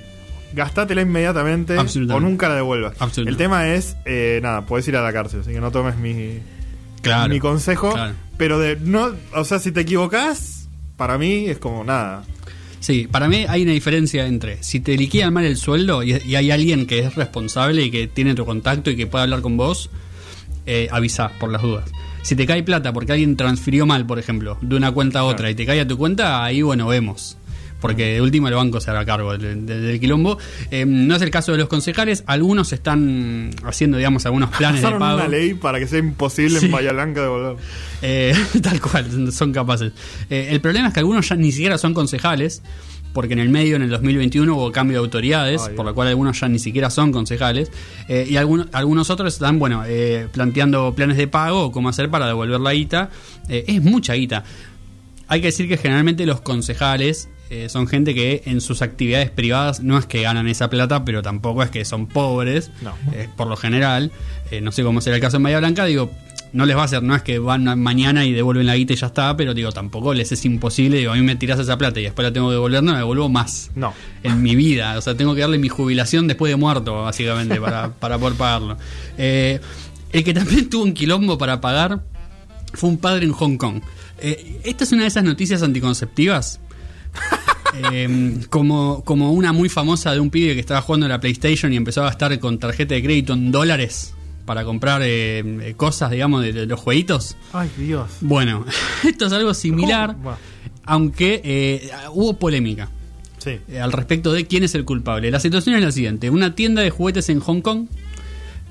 gastátela 0.54 1.02
inmediatamente 1.02 1.78
o 1.78 2.20
nunca 2.20 2.48
la 2.50 2.56
devuelvas. 2.56 2.94
Absolutamente. 3.00 3.30
El 3.32 3.38
tema 3.38 3.68
es, 3.74 3.98
eh, 4.06 4.40
nada, 4.42 4.66
podés 4.66 4.88
ir 4.88 4.96
a 4.96 5.02
la 5.02 5.12
cárcel, 5.12 5.42
así 5.42 5.52
que 5.52 5.60
no 5.62 5.72
tomes 5.72 5.98
mi, 5.98 6.40
Claro. 7.02 7.34
mi 7.34 7.40
consejo. 7.40 7.94
Claro. 7.94 8.14
Pero 8.38 8.60
de 8.60 8.78
no, 8.80 9.12
o 9.34 9.44
sea, 9.44 9.60
si 9.60 9.72
te 9.72 9.82
equivocás, 9.82 10.68
para 10.98 11.18
mí 11.18 11.46
es 11.48 11.58
como 11.58 11.84
nada. 11.84 12.24
Sí, 12.80 13.08
para 13.12 13.28
mí 13.28 13.46
hay 13.48 13.62
una 13.64 13.74
diferencia 13.74 14.26
entre 14.26 14.64
si 14.64 14.80
te 14.80 14.98
liquidan 14.98 15.34
mal 15.34 15.46
el 15.46 15.58
sueldo 15.58 16.02
y, 16.02 16.14
y 16.26 16.36
hay 16.36 16.50
alguien 16.50 16.88
que 16.88 17.00
es 17.00 17.14
responsable 17.16 17.84
y 17.84 17.92
que 17.92 18.08
tiene 18.08 18.34
tu 18.34 18.44
contacto 18.46 18.90
y 18.90 18.96
que 18.96 19.06
puede 19.06 19.24
hablar 19.24 19.42
con 19.42 19.56
vos, 19.58 19.92
eh, 20.66 20.88
avisa 20.92 21.30
por 21.40 21.52
las 21.52 21.62
dudas. 21.62 21.92
Si 22.24 22.36
te 22.36 22.46
cae 22.46 22.64
plata 22.64 22.94
porque 22.94 23.14
alguien 23.14 23.36
transfirió 23.36 23.86
mal, 23.86 24.06
por 24.06 24.20
ejemplo, 24.20 24.58
de 24.62 24.76
una 24.76 24.92
cuenta 24.92 25.20
a 25.20 25.24
otra 25.24 25.38
Claro. 25.38 25.52
y 25.52 25.56
te 25.56 25.66
cae 25.66 25.82
a 25.82 25.88
tu 25.88 25.98
cuenta, 25.98 26.44
ahí 26.44 26.62
bueno, 26.62 26.88
vemos. 26.88 27.38
Porque 27.80 28.14
de 28.14 28.22
último 28.22 28.48
el 28.48 28.54
banco 28.54 28.80
se 28.80 28.92
hará 28.92 29.04
cargo 29.06 29.36
del, 29.36 30.00
quilombo. 30.00 30.38
Eh, 30.70 30.86
no 30.86 31.16
es 31.16 31.22
el 31.24 31.32
caso 31.32 31.52
de 31.52 31.58
los 31.58 31.68
concejales. 31.68 32.24
Algunos 32.28 32.74
están 32.74 33.50
haciendo, 33.64 33.98
digamos, 33.98 34.24
algunos 34.28 34.52
planes 34.56 34.84
de 34.84 34.92
pago. 34.92 35.16
una 35.16 35.28
ley 35.28 35.56
para 35.56 35.80
que 35.80 35.88
sea 35.88 35.98
imposible 35.98 36.60
Sí. 36.60 36.68
en 36.68 36.72
Bahía 36.72 36.94
Blanca 36.94 37.22
devolver. 37.24 37.56
Eh, 38.04 38.36
tal 38.62 38.80
cual, 38.80 39.32
son 39.34 39.52
capaces. 39.52 39.94
Eh, 40.30 40.50
el 40.52 40.62
problema 40.62 40.90
es 40.90 40.94
que 40.94 41.00
algunos 41.00 41.28
ya 41.28 41.36
ni 41.36 41.52
siquiera 41.52 41.80
son 41.80 41.96
concejales, 41.96 42.62
porque 43.14 43.34
en 43.34 43.40
el 43.40 43.50
medio, 43.50 43.76
en 43.76 43.82
el 43.82 43.90
2021, 43.90 44.56
hubo 44.56 44.72
cambio 44.72 45.00
de 45.00 45.06
autoridades, 45.06 45.62
Ay, 45.70 45.76
por 45.76 45.86
lo 45.86 45.94
cual 45.94 46.08
algunos 46.08 46.40
ya 46.40 46.48
ni 46.48 46.60
siquiera 46.60 46.90
son 46.90 47.12
concejales, 47.12 47.72
eh, 48.08 48.26
y 48.30 48.38
algunos, 48.38 48.68
algunos 48.72 49.10
otros 49.10 49.34
están, 49.34 49.60
bueno, 49.60 49.84
eh, 49.86 50.28
planteando 50.32 50.94
planes 50.96 51.18
de 51.18 51.28
pago 51.28 51.66
o 51.66 51.72
cómo 51.72 51.90
hacer 51.90 52.10
para 52.10 52.28
devolver 52.28 52.60
la 52.60 52.74
guita. 52.74 53.10
Eh, 53.50 53.66
es 53.68 53.84
mucha 53.84 54.14
guita. 54.14 54.44
Hay 55.28 55.42
que 55.42 55.48
decir 55.48 55.68
que 55.68 55.78
generalmente 55.78 56.26
los 56.26 56.42
concejales 56.42 57.30
eh, 57.50 57.68
son 57.70 57.88
gente 57.88 58.14
que 58.14 58.44
en 58.46 58.62
sus 58.62 58.82
actividades 58.82 59.30
privadas 59.30 59.82
no 59.82 59.98
es 59.98 60.06
que 60.06 60.22
ganan 60.22 60.48
esa 60.48 60.70
plata, 60.70 61.04
pero 61.06 61.22
tampoco 61.22 61.64
es 61.64 61.70
que 61.70 61.84
son 61.86 62.08
pobres, 62.08 62.72
No. 62.82 62.94
por 63.36 63.48
lo 63.48 63.56
general. 63.58 64.12
No 64.62 64.72
sé 64.74 64.84
cómo 64.84 65.00
será 65.02 65.16
el 65.16 65.22
caso 65.22 65.38
en 65.38 65.44
Bahía 65.44 65.60
Blanca, 65.60 65.86
digo, 65.86 66.12
no 66.54 66.66
les 66.66 66.76
va 66.76 66.82
a 66.82 66.86
hacer, 66.86 67.02
no 67.04 67.16
es 67.16 67.22
que 67.22 67.40
van 67.40 67.80
mañana 67.80 68.26
y 68.26 68.34
devuelven 68.34 68.66
la 68.68 68.76
guita 68.76 68.94
y 68.94 68.96
ya 68.98 69.08
está, 69.08 69.36
pero 69.38 69.54
digo, 69.54 69.72
tampoco 69.72 70.14
les 70.14 70.32
es 70.32 70.44
imposible, 70.46 70.98
digo, 70.98 71.12
a 71.12 71.16
mí 71.16 71.22
me 71.22 71.36
tiras 71.36 71.60
esa 71.60 71.78
plata 71.78 72.00
y 72.00 72.04
después 72.04 72.24
la 72.28 72.34
tengo 72.34 72.48
que 72.50 72.54
devolver, 72.54 72.84
no 72.84 72.92
la 72.92 72.98
devuelvo 73.00 73.30
más 73.30 73.72
No. 73.76 73.94
en 74.24 74.42
mi 74.42 74.56
vida. 74.56 74.98
O 74.98 75.02
sea, 75.02 75.16
tengo 75.16 75.34
que 75.36 75.42
darle 75.42 75.58
mi 75.60 75.70
jubilación 75.70 76.28
después 76.28 76.50
de 76.52 76.56
muerto, 76.58 77.04
básicamente, 77.04 77.60
para, 77.62 77.94
para 78.00 78.18
poder 78.18 78.38
pagarlo. 78.38 78.78
Eh, 79.18 79.60
el 80.12 80.24
que 80.24 80.34
también 80.34 80.70
tuvo 80.70 80.84
un 80.84 80.94
quilombo 80.94 81.38
para 81.38 81.62
pagar 81.62 82.02
fue 82.74 82.90
un 82.90 82.98
padre 82.98 83.26
en 83.26 83.32
Hong 83.32 83.58
Kong. 83.58 83.82
Eh, 84.20 84.60
esta 84.64 84.84
es 84.84 84.92
una 84.92 85.04
de 85.04 85.08
esas 85.08 85.24
noticias 85.24 85.62
anticonceptivas. 85.64 86.60
Eh, 87.94 88.38
como, 88.50 89.02
como 89.06 89.32
una 89.32 89.54
muy 89.54 89.70
famosa 89.70 90.12
de 90.12 90.20
un 90.20 90.30
pibe 90.30 90.56
que 90.56 90.60
estaba 90.60 90.82
jugando 90.82 91.06
en 91.06 91.10
la 91.14 91.22
PlayStation 91.22 91.72
y 91.72 91.78
empezó 91.78 92.02
a 92.02 92.08
gastar 92.08 92.38
con 92.40 92.60
tarjeta 92.60 92.96
de 92.96 93.02
crédito 93.02 93.32
en 93.32 93.50
dólares 93.50 94.14
para 94.52 94.66
comprar 94.66 95.02
eh, 95.02 95.40
eh, 95.40 95.76
cosas, 95.78 96.12
digamos, 96.12 96.44
de, 96.44 96.52
de 96.52 96.66
los 96.66 96.78
jueguitos. 96.78 97.38
Ay, 97.54 97.72
Dios. 97.78 98.18
Bueno, 98.20 98.66
esto 99.08 99.28
es 99.28 99.32
algo 99.32 99.54
similar, 99.54 100.18
aunque 100.84 101.40
eh, 101.42 101.90
hubo 102.12 102.38
polémica 102.38 102.90
sí. 103.38 103.60
al 103.82 103.94
respecto 103.94 104.34
de 104.34 104.48
quién 104.48 104.66
es 104.66 104.76
el 104.76 104.84
culpable. 104.84 105.32
La 105.32 105.40
situación 105.40 105.78
es 105.78 105.82
la 105.82 105.94
siguiente: 105.94 106.30
una 106.30 106.54
tienda 106.54 106.82
de 106.82 106.90
juguetes 106.90 107.30
en 107.30 107.40
Hong 107.40 107.62
Kong, 107.62 107.86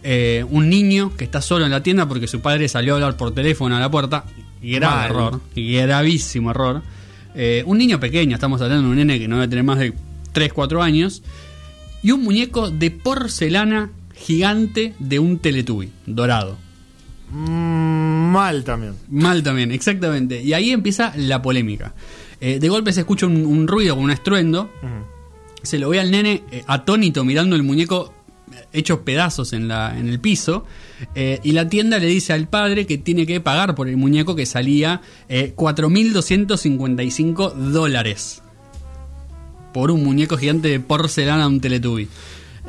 eh, 0.03 0.45
un 0.51 0.69
niño 0.69 1.17
que 1.17 1.25
está 1.25 1.41
solo 1.41 1.65
en 1.65 1.71
la 1.71 1.83
tienda 1.83 2.07
porque 2.07 2.27
su 2.27 2.43
padre 2.43 2.69
salió 2.69 2.93
a 2.93 2.97
hablar 2.97 3.17
por 3.17 3.33
teléfono 3.33 3.75
a 3.75 3.81
la 3.81 3.91
puerta, 3.91 4.27
grave 4.61 4.97
Mal. 4.97 5.11
error, 5.11 5.41
gravísimo 5.57 6.51
error. 6.51 6.83
Eh, 7.35 7.63
un 7.65 7.79
niño 7.79 7.99
pequeño, 7.99 8.35
estamos 8.35 8.61
hablando 8.61 8.83
de 8.83 8.91
un 8.91 8.97
nene 8.97 9.19
que 9.19 9.29
no 9.29 9.37
debe 9.37 9.49
tener 9.49 9.65
más 9.65 9.79
de 9.79 9.95
3, 10.33 10.53
4 10.53 10.83
años, 10.83 11.23
y 12.03 12.11
un 12.11 12.23
muñeco 12.23 12.71
de 12.71 12.91
porcelana 12.91 13.93
gigante 14.21 14.95
de 14.99 15.19
un 15.19 15.39
Teletubby, 15.39 15.91
dorado. 16.07 16.57
Mm, 17.31 18.31
mal 18.33 18.65
también. 18.65 18.95
Mal 19.09 19.43
también, 19.43 19.73
exactamente. 19.73 20.43
Y 20.43 20.53
ahí 20.53 20.71
empieza 20.71 21.12
la 21.17 21.41
polémica. 21.43 21.95
Eh, 22.41 22.59
de 22.59 22.69
golpe 22.69 22.93
se 22.93 23.00
escucha 23.00 23.27
un, 23.27 23.45
un 23.45 23.67
ruido, 23.67 23.95
un 23.97 24.11
estruendo, 24.11 24.71
se 25.62 25.79
lo 25.79 25.91
ve 25.91 26.00
al 26.00 26.11
nene 26.11 26.43
eh, 26.50 26.65
atónito 26.67 27.23
mirando 27.25 27.55
el 27.55 27.62
muñeco 27.62 28.15
eh, 28.53 28.65
hecho 28.73 29.03
pedazos 29.05 29.53
en, 29.53 29.69
la, 29.69 29.97
en 29.99 30.09
el 30.09 30.21
piso. 30.21 30.65
eh, 31.15 31.39
y 31.43 31.53
la 31.53 31.69
tienda 31.69 31.99
le 31.99 32.07
dice 32.07 32.33
al 32.33 32.49
padre 32.49 32.87
que 32.87 32.97
tiene 32.99 33.27
que 33.27 33.41
pagar 33.41 33.75
por 33.75 33.89
el 33.89 33.97
muñeco 33.99 34.35
que 34.35 34.47
salía 34.47 35.03
eh, 35.29 35.53
4.255 35.57 37.53
dólares. 37.55 38.43
Por 39.73 39.91
un 39.91 40.03
muñeco 40.03 40.37
gigante 40.37 40.69
de 40.69 40.81
porcelana 40.81 41.47
un 41.47 41.61
Teletubby. 41.61 42.09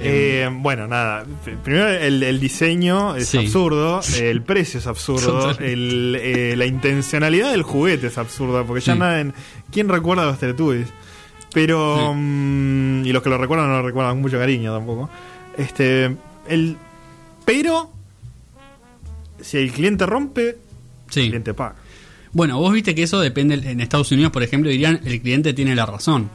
Eh, 0.03 0.49
bueno, 0.51 0.87
nada. 0.87 1.25
Primero, 1.63 1.87
el, 1.89 2.23
el 2.23 2.39
diseño 2.39 3.15
es 3.15 3.27
Sí. 3.29 3.37
absurdo, 3.37 4.01
el 4.19 4.41
precio 4.41 4.79
es 4.79 4.87
absurdo, 4.87 5.51
el, 5.59 6.17
eh, 6.19 6.55
la 6.57 6.65
intencionalidad 6.65 7.51
del 7.51 7.63
juguete 7.63 8.07
es 8.07 8.17
absurda, 8.17 8.63
porque 8.63 8.81
ya 8.83 8.95
nada 8.95 9.19
en- 9.21 9.33
¿Quién 9.71 9.87
recuerda 9.89 10.23
a 10.23 10.25
los 10.27 10.39
Teletubbies? 10.39 10.87
Pero. 11.53 11.97
Sí. 11.97 12.15
mm, 12.15 13.05
y 13.05 13.11
los 13.13 13.21
que 13.23 13.29
lo 13.29 13.37
recuerdan 13.37 13.67
no 13.69 13.77
lo 13.77 13.83
recuerdan 13.87 14.13
con 14.13 14.21
mucho 14.21 14.37
cariño 14.39 14.73
tampoco. 14.73 15.09
Este. 15.57 16.15
El. 16.47 16.77
Pero. 17.45 17.91
Si 19.41 19.57
el 19.57 19.71
cliente 19.71 20.05
rompe, 20.05 20.49
el 20.49 20.57
cliente 21.27 21.53
paga. 21.53 21.75
Bueno, 22.31 22.59
vos 22.59 22.71
viste 22.73 22.95
que 22.95 23.03
eso 23.03 23.19
depende. 23.19 23.55
En 23.55 23.81
Estados 23.81 24.11
Unidos, 24.11 24.31
por 24.31 24.43
ejemplo, 24.43 24.69
dirían 24.69 25.01
el 25.03 25.19
cliente 25.21 25.53
tiene 25.53 25.75
la 25.75 25.85
razón. 25.85 26.29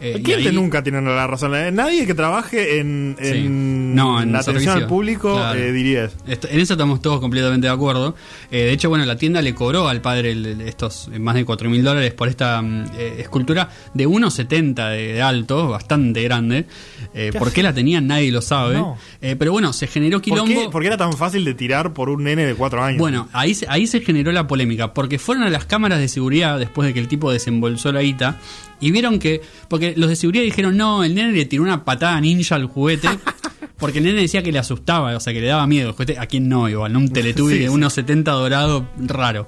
Eh, 0.00 0.12
El 0.16 0.20
y 0.20 0.22
cliente 0.24 0.48
ahí- 0.48 0.54
nunca 0.54 0.82
tiene 0.82 1.00
la 1.00 1.26
razón. 1.26 1.54
Eh, 1.54 1.70
Nadie 1.70 2.04
que 2.06 2.14
trabaje 2.14 2.78
en, 2.80 3.16
Sí. 3.20 3.28
en 3.28 3.94
No, 3.94 4.20
en 4.20 4.32
la 4.32 4.40
atención 4.40 4.62
servicio. 4.64 4.82
al 4.82 4.86
público 4.88 5.34
Claro. 5.36 5.58
eh, 5.58 5.72
diría 5.72 6.04
eso. 6.04 6.16
En 6.50 6.60
eso 6.60 6.74
estamos 6.74 7.00
todos 7.00 7.20
completamente 7.20 7.68
de 7.68 7.72
acuerdo. 7.72 8.14
Eh, 8.50 8.64
de 8.64 8.72
hecho, 8.72 8.88
bueno, 8.88 9.04
la 9.06 9.16
tienda 9.16 9.40
le 9.40 9.54
cobró 9.54 9.88
al 9.88 10.00
padre 10.00 10.32
el- 10.32 10.60
estos 10.62 11.08
más 11.20 11.36
de 11.36 11.44
4 11.44 11.70
mil 11.70 11.82
dólares 11.84 12.12
por 12.12 12.28
esta 12.28 12.60
mm, 12.60 12.86
escultura 13.18 13.70
de 13.94 14.06
1,70 14.06 14.88
de, 14.90 15.12
de 15.14 15.22
alto, 15.22 15.68
bastante 15.68 16.22
grande. 16.22 16.66
¿Qué 17.12 17.32
¿Por 17.32 17.48
hace? 17.48 17.54
qué 17.54 17.62
la 17.62 17.72
tenían? 17.72 18.06
Nadie 18.08 18.32
lo 18.32 18.42
sabe. 18.42 18.74
No. 18.74 18.98
Pero 19.20 19.52
bueno, 19.52 19.72
se 19.72 19.86
generó 19.86 20.18
¿Por 20.18 20.22
quilombo. 20.24 20.46
qué, 20.64 20.68
por 20.70 20.82
qué 20.82 20.88
era 20.88 20.96
tan 20.96 21.12
fácil 21.12 21.44
de 21.44 21.54
tirar 21.54 21.92
por 21.92 22.08
un 22.08 22.24
nene 22.24 22.44
de 22.44 22.54
cuatro 22.54 22.82
años? 22.82 22.98
Bueno, 22.98 23.28
ahí, 23.32 23.54
se- 23.54 23.66
ahí 23.68 23.86
se 23.86 24.00
generó 24.00 24.32
la 24.32 24.46
polémica, 24.48 24.92
porque 24.92 25.18
fueron 25.18 25.44
a 25.44 25.50
las 25.50 25.64
cámaras 25.66 26.00
de 26.00 26.08
seguridad 26.08 26.58
después 26.58 26.86
de 26.88 26.94
que 26.94 27.00
el 27.00 27.06
tipo 27.08 27.30
desembolsó 27.32 27.92
la 27.92 28.02
guita 28.02 28.38
y 28.80 28.90
vieron 28.90 29.18
que, 29.18 29.40
porque 29.68 29.83
los 29.96 30.08
de 30.08 30.16
seguridad 30.16 30.44
dijeron, 30.44 30.76
no, 30.76 31.04
el 31.04 31.14
nene 31.14 31.32
le 31.32 31.44
tiró 31.44 31.62
una 31.62 31.84
patada 31.84 32.20
ninja 32.20 32.54
al 32.54 32.66
juguete, 32.66 33.08
porque 33.78 33.98
el 33.98 34.04
nene 34.04 34.22
decía 34.22 34.42
que 34.42 34.52
le 34.52 34.58
asustaba, 34.58 35.14
o 35.14 35.20
sea, 35.20 35.32
que 35.32 35.40
le 35.40 35.48
daba 35.48 35.66
miedo. 35.66 35.88
El 35.88 35.94
juguete, 35.94 36.18
¿A 36.18 36.26
quién 36.26 36.48
no? 36.48 36.68
Igual, 36.68 36.92
¿no? 36.92 37.00
Un 37.00 37.10
Teletubby 37.10 37.54
Sí, 37.54 37.58
de 37.60 37.68
unos 37.70 37.92
70 37.92 38.30
dorado 38.32 38.88
raro. 38.98 39.46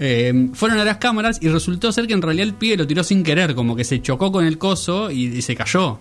Eh, 0.00 0.50
fueron 0.52 0.78
a 0.78 0.84
las 0.84 0.98
cámaras 0.98 1.38
y 1.42 1.48
resultó 1.48 1.90
ser 1.90 2.06
que 2.06 2.12
en 2.12 2.22
realidad 2.22 2.46
el 2.46 2.54
pibe 2.54 2.76
lo 2.76 2.86
tiró 2.86 3.02
sin 3.02 3.24
querer, 3.24 3.54
como 3.54 3.74
que 3.74 3.84
se 3.84 4.00
chocó 4.00 4.30
con 4.30 4.44
el 4.44 4.58
coso 4.58 5.10
y, 5.10 5.24
y 5.24 5.42
se 5.42 5.56
cayó. 5.56 5.98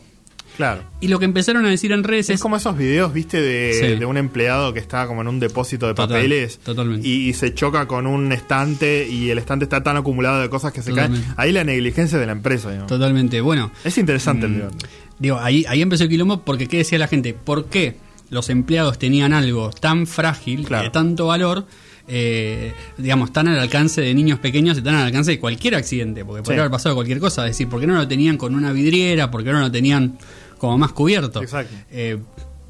Claro. 0.58 0.84
Y 1.00 1.08
lo 1.08 1.20
que 1.20 1.26
empezaron 1.26 1.66
a 1.66 1.70
decir 1.70 1.92
en 1.94 2.04
redes 2.04 2.30
Es 2.30 2.36
es... 2.36 2.42
como 2.42 2.58
esos 2.58 2.78
videos, 2.78 3.14
viste, 3.14 3.40
de, 3.40 3.74
Sí. 3.74 3.96
de 4.00 4.06
un 4.06 4.18
empleado 4.18 4.74
que 4.74 4.80
está 4.80 5.08
como 5.08 5.22
en 5.22 5.28
un 5.30 5.40
depósito 5.40 5.88
de 5.88 5.94
Total, 5.94 6.10
papeles 6.18 6.58
totalmente. 6.60 7.08
Y, 7.08 7.30
y 7.30 7.34
se 7.34 7.54
choca 7.54 7.88
con 7.88 8.06
un 8.08 8.32
estante 8.34 9.08
y 9.08 9.30
el 9.30 9.38
estante 9.38 9.64
está 9.66 9.82
tan 9.84 9.96
acumulado 9.98 10.42
de 10.42 10.50
cosas 10.50 10.74
que 10.74 10.82
se 10.82 10.94
caen. 10.94 11.24
Ahí 11.38 11.52
la 11.54 11.64
negligencia 11.64 12.18
de 12.18 12.26
la 12.26 12.32
empresa, 12.34 12.70
digamos. 12.70 12.90
Totalmente, 12.90 13.40
bueno. 13.42 13.72
Es 13.84 13.98
interesante 13.98 14.48
Mm, 14.48 14.52
el 14.54 14.58
debate. 14.60 14.86
Digo, 15.20 15.38
ahí, 15.40 15.66
ahí 15.70 15.82
empezó 15.82 16.04
el 16.04 16.10
quilombo 16.10 16.42
porque 16.44 16.68
¿qué 16.68 16.78
decía 16.78 16.98
la 17.00 17.08
gente? 17.08 17.34
¿Por 17.34 17.66
qué 17.66 17.96
los 18.30 18.50
empleados 18.50 19.00
tenían 19.00 19.34
algo 19.34 19.70
tan 19.72 20.06
frágil, 20.08 20.66
Claro. 20.66 20.84
de 20.86 20.90
tanto 20.92 21.28
valor, 21.28 21.66
eh, 22.10 22.74
digamos, 22.98 23.34
tan 23.34 23.48
al 23.48 23.60
alcance 23.60 24.02
de 24.02 24.14
niños 24.14 24.40
pequeños 24.40 24.78
y 24.78 24.82
tan 24.82 24.96
al 24.96 25.06
alcance 25.08 25.32
de 25.32 25.40
cualquier 25.40 25.76
accidente? 25.76 26.24
Porque 26.26 26.42
podría 26.44 26.58
Sí. 26.58 26.60
haber 26.62 26.72
pasado 26.72 26.96
cualquier 26.96 27.20
cosa. 27.20 27.46
Es 27.46 27.52
decir, 27.54 27.68
¿por 27.68 27.80
qué 27.82 27.88
no 27.88 27.96
lo 27.96 28.08
tenían 28.08 28.38
con 28.38 28.54
una 28.56 28.72
vidriera? 28.72 29.32
¿Por 29.32 29.44
qué 29.44 29.52
no 29.52 29.60
lo 29.60 29.72
tenían 29.72 30.18
como 30.58 30.78
más 30.78 30.92
cubierto? 30.92 31.42
Exacto. 31.42 31.74
Eh, 31.92 32.18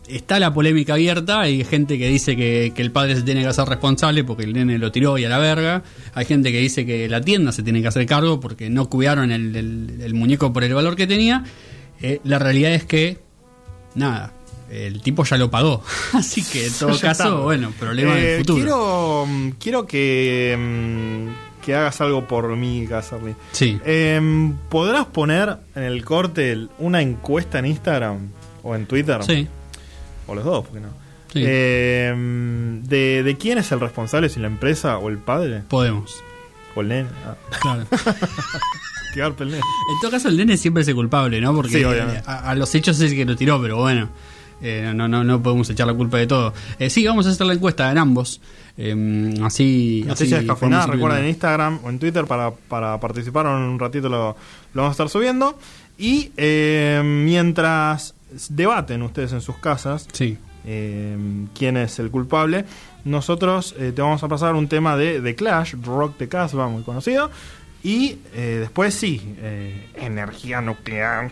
está 0.08 0.39
la 0.39 0.53
polémica 0.53 0.94
abierta, 0.94 1.41
hay 1.41 1.63
gente 1.65 1.98
que 1.98 2.08
dice 2.08 2.36
que, 2.38 2.72
que 2.75 2.82
el 2.82 2.91
padre 2.91 3.15
se 3.15 3.24
tiene 3.24 3.41
que 3.41 3.48
hacer 3.48 3.67
responsable 3.67 4.24
porque 4.24 4.44
el 4.46 4.53
nene 4.53 4.77
lo 4.77 4.89
tiró 4.91 5.17
y 5.17 5.25
a 5.25 5.29
la 5.29 5.38
verga, 5.38 5.84
hay 6.13 6.25
gente 6.25 6.51
que 6.51 6.60
dice 6.60 6.86
que 6.86 7.10
la 7.10 7.20
tienda 7.22 7.51
se 7.51 7.62
tiene 7.63 7.82
que 7.82 7.89
hacer 7.89 8.06
cargo 8.06 8.39
porque 8.39 8.70
no 8.70 8.89
cuidaron 8.89 9.32
el, 9.32 9.53
el- 9.56 10.00
el 10.01 10.13
muñeco 10.13 10.53
por 10.53 10.63
el 10.63 10.74
valor 10.74 10.96
que 10.96 11.08
tenía, 11.08 11.44
Eh, 12.01 12.22
la 12.24 12.38
realidad 12.39 12.74
es 12.74 12.86
que, 12.86 13.17
nada, 13.96 14.32
el 14.72 15.01
tipo 15.01 15.24
ya 15.25 15.36
lo 15.38 15.50
pagó, 15.50 15.84
así 16.13 16.44
que 16.44 16.67
en 16.67 16.74
todo 16.79 16.89
caso, 17.00 17.24
está. 17.24 17.29
bueno, 17.32 17.72
problema 17.79 18.17
Eh, 18.17 18.22
del 18.24 18.38
futuro. 18.39 18.56
Quiero, 18.62 19.25
mm, 19.27 19.50
quiero 19.60 19.86
que, 19.88 20.56
mm, 20.58 21.47
que 21.68 21.76
hagas 21.76 22.00
algo 22.00 22.26
por 22.30 22.48
mí, 22.56 22.88
Casserly. 22.88 23.36
Sí, 23.52 23.78
Em, 23.84 24.54
¿Podrás 24.70 25.06
poner 25.08 25.58
en 25.76 25.84
el 25.84 26.06
corte 26.06 26.68
una 26.80 27.02
encuesta 27.02 27.60
en 27.60 27.66
Instagram 27.66 28.30
o 28.64 28.74
en 28.74 28.86
Twitter? 28.86 29.22
sí, 29.26 29.46
O 30.28 30.34
los 30.34 30.46
dos, 30.46 30.64
¿por 30.66 30.74
qué 30.76 30.80
no? 30.80 30.88
Sí. 31.34 31.44
Em, 31.46 32.84
de, 32.84 33.22
de 33.22 33.38
quién 33.38 33.58
es 33.58 33.70
el 33.74 33.82
responsable, 33.82 34.30
si 34.30 34.40
la 34.40 34.48
empresa 34.48 34.98
o 34.98 35.10
el 35.10 35.18
padre 35.18 35.62
podemos. 35.68 36.16
o 36.74 36.80
el 36.82 36.88
nene. 36.88 37.10
Ah, 37.26 37.36
Claro. 37.62 37.86
el 39.40 39.48
nene. 39.50 39.58
En 39.58 40.00
todo 40.02 40.12
caso, 40.12 40.30
el 40.30 40.38
nene 40.38 40.56
siempre 40.58 40.84
es 40.84 40.88
el 40.88 40.96
culpable, 40.96 41.42
¿no? 41.42 41.54
Porque 41.54 41.72
Sí, 41.74 41.84
obviamente. 41.84 42.22
a, 42.26 42.50
a 42.50 42.56
los 42.56 42.74
hechos 42.76 43.00
es 43.02 43.12
el 43.12 43.18
que 43.18 43.26
lo 43.26 43.36
tiró, 43.36 43.62
pero 43.62 43.76
bueno, 43.78 44.10
eh, 44.62 44.92
no, 44.96 45.08
no, 45.08 45.24
no 45.24 45.42
podemos 45.44 45.70
echar 45.70 45.88
la 45.88 45.94
culpa 45.94 46.18
de 46.18 46.28
todo. 46.28 46.54
Eh, 46.80 46.90
sí, 46.90 47.06
vamos 47.06 47.28
a 47.28 47.30
hacer 47.30 47.46
la 47.46 47.54
encuesta 47.54 47.92
en 47.92 47.98
ambos. 47.98 48.42
eh, 48.78 49.34
así. 49.44 50.04
Noticias 50.08 50.40
así 50.40 50.46
descafeinadas, 50.46 50.90
recuerden 50.90 51.24
en. 51.24 51.30
Instagram 51.30 51.80
o 51.84 51.90
en 51.90 52.00
Twitter 52.00 52.26
para, 52.26 52.52
para 52.52 53.00
participar. 53.00 53.46
En 53.48 53.52
un 53.54 53.80
ratito 53.80 54.10
lo, 54.10 54.36
lo 54.74 54.82
vamos 54.82 54.90
a 54.90 54.92
estar 54.92 55.10
subiendo. 55.10 55.58
Y 55.98 56.32
eh, 56.38 57.02
mientras 57.04 58.14
debaten 58.50 59.02
ustedes 59.02 59.32
en 59.34 59.42
sus 59.42 59.58
casas 59.58 60.08
Sí. 60.12 60.38
eh, 60.66 61.18
quién 61.58 61.76
es 61.78 61.98
el 62.00 62.12
culpable, 62.12 62.66
nosotros 63.04 63.74
eh, 63.80 63.92
te 63.96 64.02
vamos 64.02 64.22
a 64.22 64.28
pasar 64.28 64.54
un 64.56 64.68
tema 64.68 64.96
de, 64.98 65.22
de 65.22 65.34
Clash, 65.34 65.74
Rock 65.84 66.18
de 66.20 66.28
Casbah, 66.28 66.68
muy 66.68 66.84
conocido. 66.84 67.32
Y 67.84 68.18
después 68.36 68.94
sí, 68.96 69.36
energía 69.96 70.60
nuclear. 70.62 71.32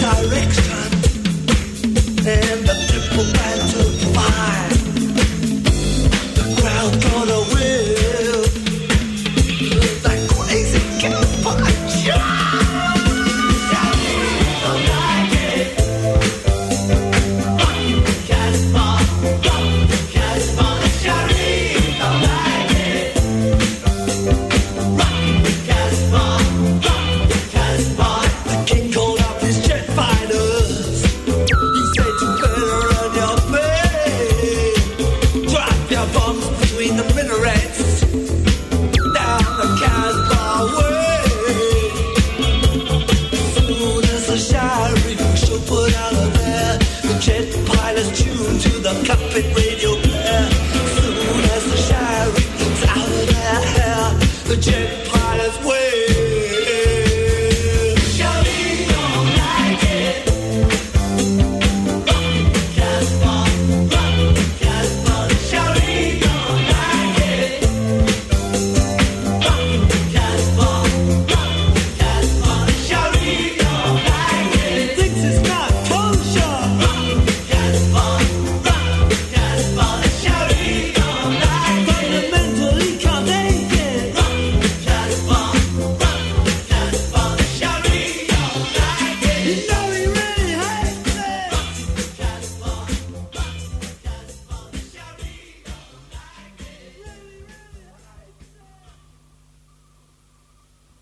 direction. 0.00 0.67